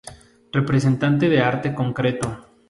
[0.51, 2.27] Representante de arte concreto.